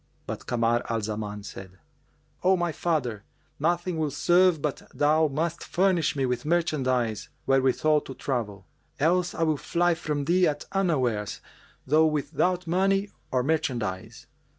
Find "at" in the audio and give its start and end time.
10.47-10.65